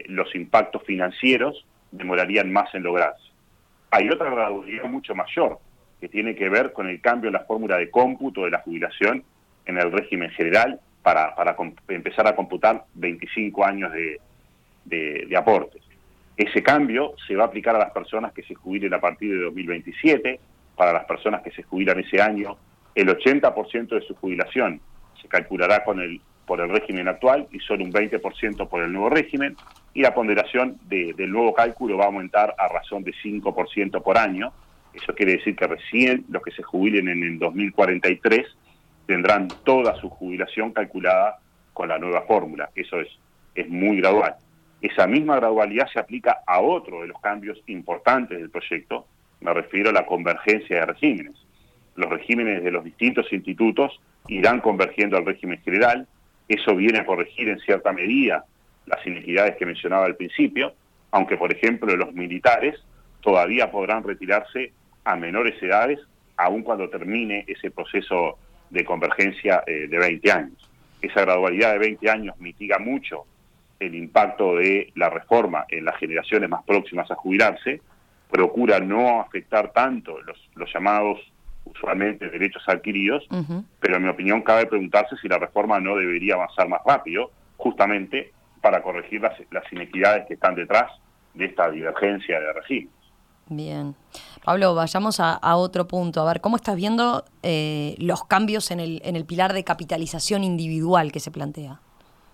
los 0.07 0.35
impactos 0.35 0.83
financieros 0.83 1.64
demorarían 1.92 2.52
más 2.52 2.75
en 2.75 2.83
lograrse. 2.83 3.28
Hay 3.90 4.09
otra 4.11 4.30
gradualidad 4.30 4.85
mucho 4.85 5.14
mayor, 5.14 5.61
que 6.00 6.08
tiene 6.08 6.34
que 6.34 6.48
ver 6.48 6.72
con 6.72 6.88
el 6.88 7.00
cambio 7.00 7.28
en 7.28 7.34
la 7.34 7.44
fórmula 7.44 7.76
de 7.76 7.90
cómputo 7.90 8.44
de 8.44 8.50
la 8.50 8.60
jubilación 8.60 9.24
en 9.66 9.78
el 9.78 9.92
régimen 9.92 10.30
general 10.30 10.80
para, 11.02 11.34
empezar 11.88 12.26
a 12.26 12.36
computar 12.36 12.84
25 12.94 13.64
años 13.64 13.92
de, 13.92 14.20
de, 14.84 15.36
aportes. 15.36 15.82
Ese 16.36 16.62
cambio 16.62 17.14
se 17.26 17.34
va 17.34 17.44
a 17.44 17.46
aplicar 17.46 17.74
a 17.74 17.78
las 17.78 17.90
personas 17.90 18.32
que 18.32 18.42
se 18.42 18.54
jubilen 18.54 18.94
a 18.94 19.00
partir 19.00 19.30
de 19.32 19.44
2027, 19.44 20.40
para 20.76 20.92
las 20.92 21.04
personas 21.06 21.42
que 21.42 21.50
se 21.50 21.64
jubilan 21.64 21.98
ese 21.98 22.22
año, 22.22 22.56
el 22.94 23.08
80% 23.08 23.88
de 23.88 24.00
su 24.02 24.14
jubilación 24.14 24.80
se 25.20 25.28
calculará 25.28 25.84
con 25.84 26.00
el, 26.00 26.20
por 26.46 26.60
el 26.60 26.68
régimen 26.68 27.08
actual 27.08 27.46
y 27.52 27.60
solo 27.60 27.84
un 27.84 27.92
20% 27.92 28.68
por 28.68 28.82
el 28.82 28.92
nuevo 28.92 29.10
régimen, 29.10 29.56
y 29.94 30.02
la 30.02 30.14
ponderación 30.14 30.78
del 30.88 31.30
nuevo 31.30 31.52
cálculo 31.54 31.96
va 31.96 32.04
a 32.04 32.06
aumentar 32.06 32.54
a 32.58 32.68
razón 32.68 33.02
de 33.02 33.12
5% 33.12 34.02
por 34.02 34.18
año. 34.18 34.52
Eso 35.00 35.14
quiere 35.14 35.36
decir 35.36 35.54
que 35.54 35.66
recién 35.66 36.24
los 36.28 36.42
que 36.42 36.50
se 36.50 36.62
jubilen 36.62 37.08
en 37.08 37.22
el 37.22 37.38
2043 37.38 38.46
tendrán 39.06 39.48
toda 39.64 39.94
su 40.00 40.10
jubilación 40.10 40.72
calculada 40.72 41.38
con 41.72 41.88
la 41.88 41.98
nueva 41.98 42.22
fórmula. 42.22 42.70
Eso 42.74 43.00
es, 43.00 43.08
es 43.54 43.68
muy 43.68 43.98
gradual. 43.98 44.34
Esa 44.80 45.06
misma 45.06 45.36
gradualidad 45.36 45.88
se 45.92 46.00
aplica 46.00 46.38
a 46.46 46.60
otro 46.60 47.02
de 47.02 47.08
los 47.08 47.20
cambios 47.20 47.62
importantes 47.66 48.38
del 48.38 48.50
proyecto, 48.50 49.06
me 49.40 49.54
refiero 49.54 49.90
a 49.90 49.92
la 49.92 50.04
convergencia 50.04 50.80
de 50.80 50.86
regímenes. 50.86 51.36
Los 51.94 52.10
regímenes 52.10 52.64
de 52.64 52.70
los 52.72 52.84
distintos 52.84 53.32
institutos 53.32 54.00
irán 54.26 54.60
convergiendo 54.60 55.16
al 55.16 55.26
régimen 55.26 55.60
general, 55.62 56.08
eso 56.48 56.74
viene 56.74 56.98
a 56.98 57.06
corregir 57.06 57.48
en 57.48 57.60
cierta 57.60 57.92
medida 57.92 58.46
las 58.86 59.04
inequidades 59.06 59.56
que 59.56 59.66
mencionaba 59.66 60.06
al 60.06 60.16
principio, 60.16 60.74
aunque 61.12 61.36
por 61.36 61.52
ejemplo 61.52 61.94
los 61.96 62.12
militares 62.14 62.80
todavía 63.20 63.70
podrán 63.70 64.02
retirarse 64.02 64.72
a 65.08 65.16
menores 65.16 65.60
edades, 65.62 65.98
aun 66.36 66.62
cuando 66.62 66.90
termine 66.90 67.44
ese 67.48 67.70
proceso 67.70 68.38
de 68.68 68.84
convergencia 68.84 69.64
eh, 69.66 69.88
de 69.88 69.98
20 69.98 70.30
años. 70.30 70.70
Esa 71.00 71.22
gradualidad 71.22 71.72
de 71.72 71.78
20 71.78 72.10
años 72.10 72.38
mitiga 72.38 72.78
mucho 72.78 73.24
el 73.80 73.94
impacto 73.94 74.56
de 74.56 74.92
la 74.96 75.08
reforma 75.08 75.64
en 75.68 75.86
las 75.86 75.96
generaciones 75.96 76.50
más 76.50 76.62
próximas 76.64 77.10
a 77.10 77.14
jubilarse, 77.14 77.80
procura 78.30 78.80
no 78.80 79.22
afectar 79.22 79.72
tanto 79.72 80.20
los, 80.20 80.36
los 80.56 80.70
llamados 80.74 81.18
usualmente 81.64 82.28
derechos 82.28 82.62
adquiridos, 82.66 83.26
pero 83.80 83.96
en 83.96 84.02
mi 84.02 84.08
opinión 84.08 84.42
cabe 84.42 84.66
preguntarse 84.66 85.16
si 85.16 85.28
la 85.28 85.38
reforma 85.38 85.80
no 85.80 85.96
debería 85.96 86.34
avanzar 86.34 86.68
más 86.68 86.80
rápido, 86.84 87.30
justamente 87.56 88.32
para 88.60 88.82
corregir 88.82 89.22
las, 89.22 89.38
las 89.50 89.70
inequidades 89.72 90.26
que 90.26 90.34
están 90.34 90.54
detrás 90.54 90.90
de 91.32 91.46
esta 91.46 91.70
divergencia 91.70 92.40
de 92.40 92.52
régimen. 92.52 92.97
Bien. 93.50 93.94
Pablo, 94.44 94.74
vayamos 94.74 95.20
a, 95.20 95.56
otro 95.56 95.88
punto. 95.88 96.20
A 96.20 96.26
ver, 96.26 96.40
¿cómo 96.40 96.56
estás 96.56 96.76
viendo 96.76 97.24
eh, 97.42 97.94
los 97.98 98.24
cambios 98.24 98.70
en 98.70 98.80
el, 98.80 99.00
en 99.04 99.16
el 99.16 99.24
pilar 99.24 99.52
de 99.52 99.64
capitalización 99.64 100.44
individual 100.44 101.12
que 101.12 101.20
se 101.20 101.30
plantea? 101.30 101.80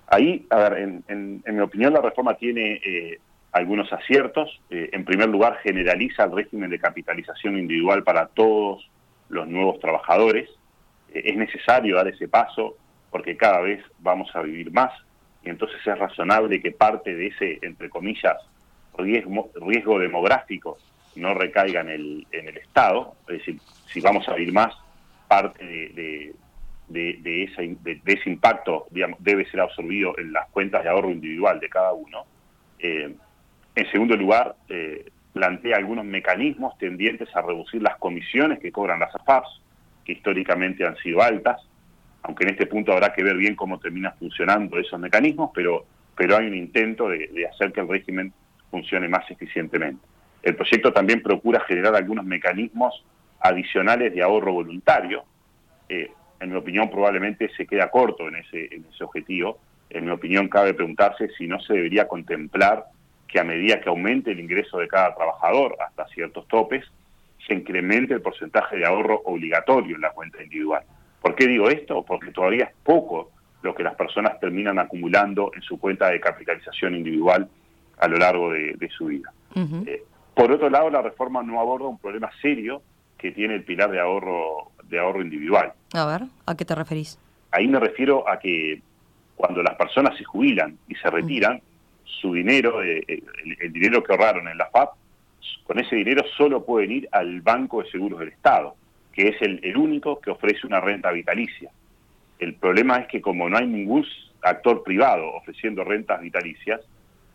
Ahí, 0.08 0.46
a 0.50 0.56
ver, 0.56 1.02
en, 1.08 1.42
mi 1.46 1.60
opinión 1.60 1.92
la 1.92 2.00
reforma 2.00 2.34
tiene 2.34 2.80
eh, 2.84 3.20
algunos 3.52 3.92
aciertos. 3.92 4.60
Eh, 4.70 4.90
en 4.92 5.04
primer 5.04 5.28
lugar, 5.28 5.58
generaliza 5.62 6.24
el 6.24 6.32
régimen 6.32 6.70
de 6.70 6.78
capitalización 6.78 7.58
individual 7.58 8.02
para 8.02 8.26
todos 8.26 8.88
los 9.28 9.48
nuevos 9.48 9.78
trabajadores. 9.80 10.48
es 11.12 11.36
necesario 11.36 11.96
dar 11.96 12.08
ese 12.08 12.28
paso 12.28 12.76
porque 13.10 13.36
cada 13.36 13.60
vez 13.60 13.80
vamos 14.00 14.28
a 14.34 14.42
vivir 14.42 14.72
más 14.72 14.90
y 15.44 15.50
entonces 15.50 15.78
es 15.84 15.98
razonable 15.98 16.60
que 16.60 16.72
parte 16.72 17.14
de 17.14 17.26
ese, 17.28 17.58
entre 17.62 17.90
comillas, 17.90 18.36
riesgo 18.96 19.98
demográfico 19.98 20.78
no 21.16 21.34
recaiga 21.34 21.80
en 21.80 21.88
el, 21.88 22.26
en 22.32 22.48
el 22.48 22.56
Estado, 22.56 23.14
es 23.28 23.38
decir, 23.38 23.60
si 23.86 24.00
vamos 24.00 24.28
a 24.28 24.34
vivir 24.34 24.52
más, 24.52 24.74
parte 25.28 25.64
de, 25.64 26.34
de, 26.88 27.18
de, 27.22 27.42
ese 28.04 28.30
impacto 28.30 28.86
debe 28.90 29.50
ser 29.50 29.60
absorbido 29.60 30.16
en 30.18 30.32
las 30.32 30.48
cuentas 30.50 30.82
de 30.82 30.90
ahorro 30.90 31.10
individual 31.10 31.58
de 31.60 31.68
cada 31.68 31.92
uno. 31.92 32.24
Eh, 32.78 33.14
en 33.74 33.90
segundo 33.90 34.16
lugar, 34.16 34.54
eh, 34.68 35.10
plantea 35.32 35.76
algunos 35.76 36.04
mecanismos 36.04 36.76
tendientes 36.78 37.34
a 37.34 37.42
reducir 37.42 37.82
las 37.82 37.96
comisiones 37.96 38.60
que 38.60 38.70
cobran 38.70 39.00
las 39.00 39.14
AFAPs, 39.14 39.60
que 40.04 40.12
históricamente 40.12 40.86
han 40.86 40.96
sido 40.96 41.22
altas, 41.22 41.60
aunque 42.22 42.44
en 42.44 42.50
este 42.50 42.66
punto 42.66 42.92
habrá 42.92 43.12
que 43.12 43.22
ver 43.24 43.36
bien 43.36 43.56
cómo 43.56 43.78
termina 43.78 44.12
funcionando 44.12 44.78
esos 44.78 45.00
mecanismos, 45.00 45.50
pero, 45.54 45.86
pero 46.16 46.36
hay 46.36 46.46
un 46.46 46.54
intento 46.54 47.08
de 47.08 47.48
hacer 47.50 47.72
que 47.72 47.80
el 47.80 47.88
régimen 47.88 48.32
funcione 48.70 49.08
más 49.08 49.28
eficientemente. 49.30 50.13
El 50.44 50.56
proyecto 50.56 50.92
también 50.92 51.22
procura 51.22 51.60
generar 51.60 51.96
algunos 51.96 52.26
mecanismos 52.26 53.02
adicionales 53.40 54.14
de 54.14 54.22
ahorro 54.22 54.52
voluntario. 54.52 55.24
Eh, 55.88 56.10
en 56.38 56.50
mi 56.50 56.56
opinión, 56.56 56.90
probablemente 56.90 57.48
se 57.56 57.66
queda 57.66 57.90
corto 57.90 58.28
en 58.28 58.36
ese, 58.36 58.74
en 58.74 58.84
ese 58.92 59.04
objetivo. 59.04 59.58
En 59.88 60.04
mi 60.04 60.10
opinión, 60.10 60.48
cabe 60.48 60.74
preguntarse 60.74 61.30
si 61.38 61.46
no 61.46 61.58
se 61.60 61.72
debería 61.72 62.06
contemplar 62.06 62.84
que 63.26 63.40
a 63.40 63.44
medida 63.44 63.80
que 63.80 63.88
aumente 63.88 64.32
el 64.32 64.40
ingreso 64.40 64.78
de 64.78 64.86
cada 64.86 65.14
trabajador 65.14 65.76
hasta 65.80 66.06
ciertos 66.08 66.46
topes, 66.46 66.84
se 67.46 67.54
incremente 67.54 68.12
el 68.12 68.20
porcentaje 68.20 68.76
de 68.76 68.84
ahorro 68.84 69.22
obligatorio 69.24 69.96
en 69.96 70.02
la 70.02 70.10
cuenta 70.10 70.42
individual. 70.42 70.82
¿Por 71.22 71.34
qué 71.34 71.46
digo 71.46 71.70
esto? 71.70 72.04
Porque 72.04 72.32
todavía 72.32 72.64
es 72.64 72.74
poco 72.82 73.30
lo 73.62 73.74
que 73.74 73.82
las 73.82 73.94
personas 73.94 74.38
terminan 74.40 74.78
acumulando 74.78 75.52
en 75.54 75.62
su 75.62 75.80
cuenta 75.80 76.10
de 76.10 76.20
capitalización 76.20 76.94
individual 76.94 77.48
a 77.98 78.08
lo 78.08 78.18
largo 78.18 78.52
de, 78.52 78.90
su 78.94 79.06
vida. 79.06 79.32
Por 80.34 80.50
otro 80.50 80.68
lado, 80.68 80.90
la 80.90 81.02
reforma 81.02 81.42
no 81.42 81.60
aborda 81.60 81.86
un 81.86 81.98
problema 81.98 82.30
serio 82.42 82.82
que 83.18 83.32
tiene 83.32 83.54
el 83.54 83.64
pilar 83.64 83.90
de 83.90 84.00
ahorro 84.00 84.72
de 84.84 84.98
ahorro 84.98 85.22
individual. 85.22 85.72
A 85.92 86.06
ver, 86.06 86.22
¿a 86.46 86.56
qué 86.56 86.64
te 86.64 86.74
referís? 86.74 87.18
Ahí 87.50 87.68
me 87.68 87.80
refiero 87.80 88.28
a 88.28 88.38
que 88.38 88.82
cuando 89.36 89.62
las 89.62 89.76
personas 89.76 90.16
se 90.18 90.24
jubilan 90.24 90.76
y 90.88 90.94
se 90.96 91.08
retiran, 91.10 91.60
su 92.04 92.34
dinero, 92.34 92.82
eh, 92.82 93.02
eh, 93.06 93.22
el, 93.60 93.72
dinero 93.72 94.02
que 94.02 94.12
ahorraron 94.12 94.48
en 94.48 94.58
la 94.58 94.66
FAP, 94.66 94.90
con 95.64 95.78
ese 95.78 95.96
dinero 95.96 96.22
solo 96.36 96.64
pueden 96.64 96.92
ir 96.92 97.08
al 97.12 97.40
Banco 97.40 97.82
de 97.82 97.90
Seguros 97.90 98.20
del 98.20 98.28
Estado, 98.28 98.76
que 99.12 99.28
es 99.28 99.42
el, 99.42 99.60
el 99.62 99.76
único 99.76 100.20
que 100.20 100.30
ofrece 100.30 100.66
una 100.66 100.80
renta 100.80 101.10
vitalicia. 101.10 101.70
El 102.38 102.54
problema 102.54 102.98
es 102.98 103.08
que 103.08 103.20
como 103.20 103.48
no 103.48 103.56
hay 103.56 103.66
ningún 103.66 104.06
actor 104.42 104.82
privado 104.82 105.32
ofreciendo 105.34 105.84
rentas 105.84 106.20
vitalicias, 106.20 106.80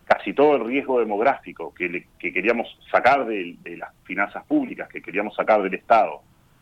casi 0.09 0.33
todo 0.33 0.55
el 0.55 0.65
riesgo 0.65 0.99
demográfico 0.99 1.71
que, 1.71 2.07
queríamos 2.17 2.67
sacar 2.91 3.27
de, 3.27 3.55
las 3.77 3.91
finanzas 4.03 4.43
públicas, 4.43 4.89
que 4.89 5.03
queríamos 5.03 5.35
sacar 5.35 5.61
del 5.61 5.75
Estado, 5.75 6.21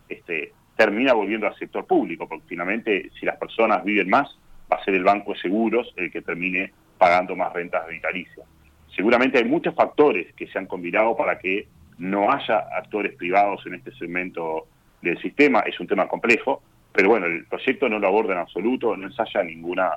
este, 0.10 0.52
termina 0.76 1.14
volviendo 1.14 1.48
al 1.48 1.58
sector 1.58 1.88
público, 1.88 2.28
porque 2.28 2.44
finalmente 2.46 3.10
si 3.18 3.26
las 3.26 3.38
personas 3.38 3.86
viven 3.86 4.10
más, 4.10 4.38
va 4.70 4.76
a 4.76 4.84
ser 4.84 4.96
el 4.96 5.06
Banco 5.06 5.32
de 5.32 5.40
Seguros 5.40 5.94
el 5.96 6.12
que 6.12 6.22
termine 6.22 6.74
pagando 6.98 7.38
más 7.38 7.54
rentas 7.54 7.88
vitalicias. 7.88 8.46
Seguramente 8.94 9.38
hay 9.38 9.46
muchos 9.46 9.74
factores 9.74 10.34
que 10.34 10.48
se 10.48 10.60
han 10.60 10.66
combinado 10.66 11.16
para 11.16 11.40
que 11.40 11.70
no 12.00 12.30
haya 12.30 12.58
actores 12.78 13.16
privados 13.16 13.66
en 13.66 13.76
este 13.76 13.94
segmento 13.94 14.68
del 15.02 15.18
sistema, 15.22 15.62
es 15.62 15.80
un 15.80 15.88
tema 15.88 16.10
complejo, 16.10 16.62
pero 16.92 17.08
bueno, 17.08 17.28
el 17.28 17.46
proyecto 17.46 17.88
no 17.88 17.98
lo 17.98 18.08
aborda 18.08 18.34
en 18.34 18.40
absoluto, 18.40 18.98
no 18.98 19.08
ensaya 19.08 19.42
ninguna, 19.42 19.92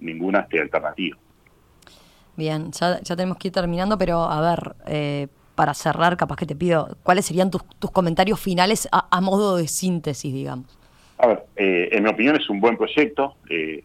ninguna 0.00 0.40
este, 0.40 0.60
alternativa. 0.60 1.16
Bien, 2.36 2.70
ya, 2.72 3.00
tenemos 3.02 3.36
que 3.36 3.48
ir 3.48 3.54
terminando, 3.54 3.98
pero 3.98 4.22
a 4.22 4.40
ver, 4.40 4.74
eh, 4.86 5.28
para 5.54 5.74
cerrar, 5.74 6.16
capaz 6.16 6.36
que 6.36 6.46
te 6.46 6.56
pido, 6.56 6.96
¿cuáles 7.02 7.26
serían 7.26 7.50
tus, 7.50 7.62
comentarios 7.92 8.40
finales 8.40 8.88
a, 8.90 9.20
modo 9.20 9.56
de 9.56 9.68
síntesis, 9.68 10.32
digamos? 10.32 10.78
A 11.18 11.26
ver, 11.26 11.44
eh, 11.56 11.90
en 11.92 12.02
mi 12.02 12.10
opinión 12.10 12.36
es 12.36 12.48
un 12.48 12.58
buen 12.58 12.76
proyecto, 12.76 13.36
eh, 13.50 13.84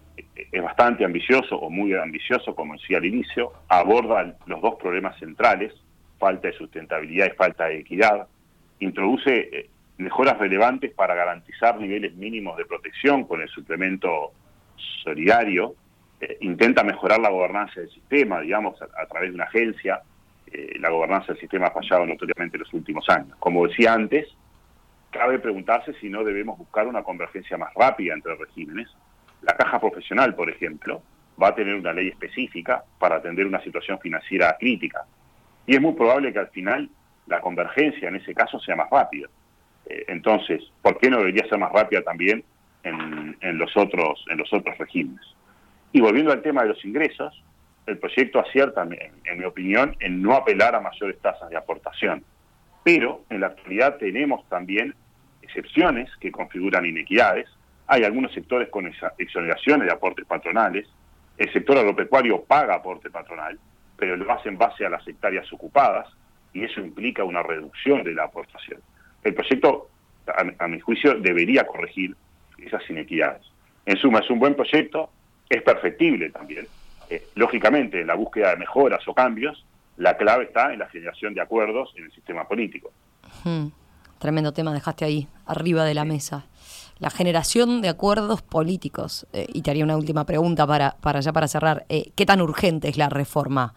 es 0.51 0.63
bastante 0.63 1.03
ambicioso 1.03 1.57
o 1.57 1.69
muy 1.69 1.93
ambicioso, 1.93 2.55
como 2.55 2.73
decía 2.73 2.97
al 2.97 3.05
inicio, 3.05 3.51
aborda 3.67 4.35
los 4.45 4.61
dos 4.61 4.75
problemas 4.75 5.19
centrales, 5.19 5.73
falta 6.17 6.47
de 6.47 6.53
sustentabilidad 6.53 7.27
y 7.27 7.35
falta 7.35 7.65
de 7.65 7.79
equidad, 7.79 8.27
introduce 8.79 9.69
mejoras 9.97 10.37
relevantes 10.37 10.93
para 10.93 11.15
garantizar 11.15 11.79
niveles 11.79 12.15
mínimos 12.15 12.55
de 12.57 12.65
protección 12.65 13.25
con 13.25 13.41
el 13.41 13.49
suplemento 13.49 14.31
solidario, 15.03 15.75
eh, 16.19 16.37
intenta 16.41 16.83
mejorar 16.83 17.19
la 17.19 17.29
gobernanza 17.29 17.79
del 17.79 17.89
sistema, 17.89 18.41
digamos, 18.41 18.81
a, 18.81 19.05
través 19.05 19.29
de 19.29 19.35
una 19.35 19.45
agencia. 19.45 20.01
Eh, 20.47 20.77
la 20.79 20.89
gobernanza 20.89 21.27
del 21.27 21.39
sistema 21.39 21.67
ha 21.67 21.71
fallado 21.71 22.05
notoriamente 22.05 22.57
en 22.57 22.63
los 22.63 22.73
últimos 22.73 23.07
años. 23.09 23.35
Como 23.39 23.67
decía 23.67 23.93
antes, 23.93 24.27
cabe 25.11 25.39
preguntarse 25.39 25.93
si 25.99 26.09
no 26.09 26.23
debemos 26.23 26.57
buscar 26.57 26.87
una 26.87 27.03
convergencia 27.03 27.57
más 27.57 27.73
rápida 27.73 28.13
entre 28.13 28.35
regímenes. 28.35 28.87
La 29.41 29.55
caja 29.55 29.79
profesional, 29.79 30.35
por 30.35 30.49
ejemplo, 30.49 31.01
va 31.41 31.49
a 31.49 31.55
tener 31.55 31.75
una 31.75 31.93
ley 31.93 32.07
específica 32.07 32.83
para 32.99 33.17
atender 33.17 33.45
una 33.45 33.61
situación 33.61 33.99
financiera 33.99 34.55
crítica. 34.59 35.05
Y 35.65 35.75
es 35.75 35.81
muy 35.81 35.93
probable 35.93 36.33
que 36.33 36.39
al 36.39 36.49
final 36.49 36.89
la 37.27 37.41
convergencia 37.41 38.07
en 38.07 38.15
ese 38.15 38.33
caso 38.33 38.59
sea 38.59 38.75
más 38.75 38.89
rápida. 38.89 39.27
Eh, 39.85 40.05
entonces, 40.07 40.63
¿por 40.81 40.97
qué 40.97 41.09
no 41.09 41.17
debería 41.17 41.47
ser 41.47 41.59
más 41.59 41.71
rápida 41.71 42.01
también 42.01 42.43
en, 42.83 43.57
los 43.57 43.75
otros, 43.75 44.25
en 44.29 44.37
los 44.37 44.51
otros 44.53 44.77
regímenes? 44.77 45.25
Y 45.97 45.99
volviendo 45.99 46.31
al 46.31 46.43
tema 46.43 46.61
de 46.61 46.67
los 46.67 46.85
ingresos, 46.85 47.43
el 47.87 47.97
proyecto 47.97 48.39
acierta, 48.39 48.83
en, 48.83 49.39
mi 49.39 49.45
opinión, 49.45 49.95
en 49.99 50.21
no 50.21 50.35
apelar 50.35 50.75
a 50.75 50.79
mayores 50.79 51.19
tasas 51.21 51.49
de 51.49 51.57
aportación. 51.57 52.23
Pero 52.83 53.23
en 53.31 53.39
la 53.41 53.47
actualidad 53.47 53.97
tenemos 53.97 54.47
también 54.47 54.93
excepciones 55.41 56.07
que 56.17 56.31
configuran 56.31 56.85
inequidades. 56.85 57.49
Hay 57.87 58.03
algunos 58.03 58.31
sectores 58.31 58.69
con 58.69 58.93
exoneraciones 59.17 59.87
de 59.87 59.91
aportes 59.91 60.27
patronales. 60.27 60.87
El 61.35 61.51
sector 61.51 61.79
agropecuario 61.79 62.43
paga 62.43 62.75
aporte 62.75 63.09
patronal, 63.09 63.57
pero 63.97 64.15
lo 64.17 64.31
hace 64.31 64.49
en 64.49 64.59
base 64.59 64.85
a 64.85 64.91
las 64.91 65.07
hectáreas 65.07 65.51
ocupadas 65.51 66.07
y 66.53 66.63
eso 66.63 66.79
implica 66.79 67.23
una 67.23 67.41
reducción 67.41 68.03
de 68.03 68.13
la 68.13 68.25
aportación. 68.25 68.81
El 69.23 69.33
proyecto, 69.33 69.89
a, 70.59 70.67
mi 70.67 70.79
juicio, 70.79 71.15
debería 71.15 71.65
corregir 71.65 72.15
esas 72.59 72.87
inequidades. 72.87 73.41
En 73.87 73.97
suma, 73.97 74.19
es 74.19 74.29
un 74.29 74.37
buen 74.37 74.53
proyecto, 74.53 75.09
es 75.49 75.61
perfectible 75.61 76.29
también. 76.29 76.67
Eh, 77.09 77.27
lógicamente, 77.35 78.01
en 78.01 78.07
la 78.07 78.15
búsqueda 78.15 78.51
de 78.51 78.57
mejoras 78.57 79.07
o 79.07 79.13
cambios, 79.13 79.65
la 79.97 80.17
clave 80.17 80.45
está 80.45 80.73
en 80.73 80.79
la 80.79 80.89
generación 80.89 81.33
de 81.33 81.41
acuerdos 81.41 81.93
en 81.95 82.05
el 82.05 82.11
sistema 82.11 82.47
político. 82.47 82.91
Tremendo 84.19 84.51
tema 84.51 84.73
dejaste 84.73 85.05
ahí, 85.05 85.27
arriba 85.45 85.85
de 85.85 85.93
la 85.93 86.05
mesa. 86.05 86.47
La 86.99 87.09
generación 87.09 87.81
de 87.81 87.89
acuerdos 87.89 88.41
políticos. 88.41 89.27
Eh, 89.31 89.47
y 89.53 89.61
te 89.61 89.71
haría 89.71 89.83
una 89.83 89.95
última 89.95 90.25
pregunta 90.25 90.65
para, 90.65 90.97
para 90.99 91.19
ya 91.19 91.31
para 91.31 91.47
cerrar. 91.47 91.85
Eh, 91.89 92.11
¿Qué 92.15 92.25
tan 92.25 92.41
urgente 92.41 92.89
es 92.89 92.97
la 92.97 93.09
reforma? 93.09 93.73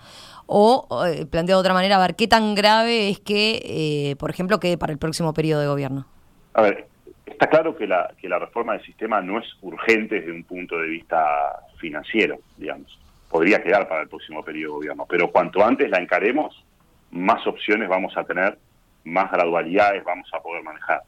O, 0.46 0.88
planteado 1.30 1.60
de 1.60 1.66
otra 1.66 1.74
manera, 1.74 1.96
a 1.96 2.00
ver, 2.00 2.16
¿qué 2.16 2.26
tan 2.26 2.56
grave 2.56 3.08
es 3.08 3.20
que, 3.20 4.16
por 4.18 4.30
ejemplo, 4.30 4.58
quede 4.58 4.76
para 4.76 4.92
el 4.92 4.98
próximo 4.98 5.32
periodo 5.32 5.60
de 5.60 5.68
gobierno? 5.68 6.08
A 6.54 6.62
ver, 6.62 6.89
está 7.30 7.48
claro 7.48 7.76
que 7.76 7.86
la, 7.86 8.12
que 8.20 8.28
la 8.28 8.38
reforma 8.38 8.74
del 8.74 8.84
sistema 8.84 9.20
no 9.20 9.38
es 9.38 9.46
urgente 9.62 10.16
desde 10.16 10.32
un 10.32 10.44
punto 10.44 10.78
de 10.78 10.88
vista 10.88 11.66
financiero, 11.78 12.38
digamos. 12.56 12.98
Podría 13.28 13.62
quedar 13.62 13.88
para 13.88 14.02
el 14.02 14.08
próximo 14.08 14.44
periodo 14.44 14.72
de 14.72 14.76
gobierno, 14.78 15.06
pero 15.08 15.30
cuanto 15.30 15.64
antes 15.64 15.88
la 15.88 15.98
encaremos, 15.98 16.64
más 17.12 17.46
opciones 17.46 17.88
vamos 17.88 18.16
a 18.16 18.24
tener 18.24 18.58
más 19.04 19.30
gradualidades 19.30 20.04
vamos 20.04 20.28
a 20.32 20.40
poder 20.40 20.62
manejar. 20.62 21.02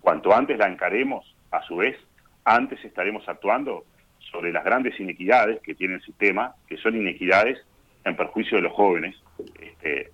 Cuanto 0.00 0.34
antes 0.34 0.58
la 0.58 0.68
encaremos, 0.68 1.34
a 1.50 1.62
su 1.62 1.76
vez, 1.76 1.96
antes 2.44 2.82
estaremos 2.84 3.28
actuando 3.28 3.84
sobre 4.30 4.52
las 4.52 4.64
grandes 4.64 4.98
inequidades 5.00 5.60
que 5.62 5.74
tiene 5.74 5.94
el 5.94 6.02
sistema, 6.02 6.54
que 6.66 6.76
son 6.76 6.96
inequidades 6.96 7.58
en 8.04 8.16
perjuicio 8.16 8.56
de 8.58 8.62
los 8.62 8.72
jóvenes, 8.72 9.16
este, 9.60 10.10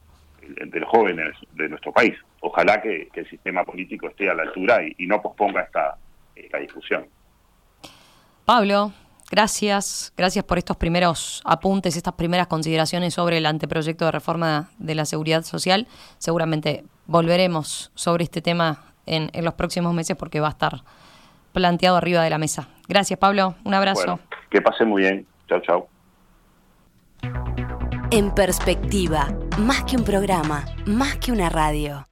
de 0.46 0.80
los 0.80 0.88
jóvenes 0.88 1.34
de 1.54 1.68
nuestro 1.68 1.92
país. 1.92 2.14
Ojalá 2.42 2.82
que, 2.82 3.08
el 3.14 3.30
sistema 3.30 3.64
político 3.64 4.08
esté 4.08 4.28
a 4.28 4.34
la 4.34 4.42
altura 4.42 4.80
y, 4.82 5.06
no 5.06 5.22
posponga 5.22 5.62
esta, 5.62 5.96
esta 6.34 6.58
discusión. 6.58 7.06
Pablo, 8.44 8.92
Gracias, 9.30 10.12
gracias 10.14 10.44
por 10.44 10.58
estos 10.58 10.76
primeros 10.76 11.40
apuntes, 11.46 11.96
estas 11.96 12.12
primeras 12.12 12.48
consideraciones 12.48 13.14
sobre 13.14 13.38
el 13.38 13.46
anteproyecto 13.46 14.04
de 14.04 14.10
reforma 14.12 14.68
de 14.76 14.94
la 14.94 15.06
seguridad 15.06 15.42
social. 15.42 15.86
Seguramente 16.18 16.84
volveremos 17.06 17.90
sobre 17.94 18.24
este 18.24 18.42
tema 18.42 18.92
en, 19.06 19.30
los 19.42 19.54
próximos 19.54 19.94
meses 19.94 20.18
porque 20.18 20.40
va 20.40 20.48
a 20.48 20.50
estar 20.50 20.82
planteado 21.54 21.96
arriba 21.96 22.22
de 22.22 22.28
la 22.28 22.36
mesa. 22.36 22.68
Gracias, 22.88 23.18
Pablo. 23.18 23.54
Un 23.64 23.72
abrazo. 23.72 24.20
que 24.50 24.60
pase 24.60 24.84
muy 24.84 25.00
bien. 25.00 25.26
Chao, 25.48 25.60
chao. 25.62 25.88
En 28.10 28.34
perspectiva, 28.34 29.28
más 29.56 29.84
que 29.84 29.96
un 29.96 30.04
programa, 30.04 30.66
más 30.84 31.16
que 31.16 31.32
una 31.32 31.48
radio. 31.48 32.06